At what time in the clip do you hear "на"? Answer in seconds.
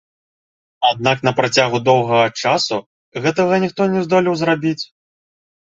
1.27-1.33